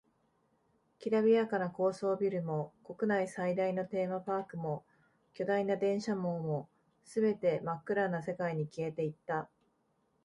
[0.97, 4.83] きらびやかな高層ビルも、国内最大のテーマパークも、
[5.35, 6.67] 巨大な電車網も、
[7.05, 9.47] 全て真っ暗な世界に消えていった。